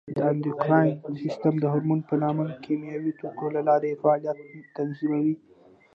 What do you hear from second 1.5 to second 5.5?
د هورمون په نامه کیمیاوي توکو له لارې فعالیت تنظیموي.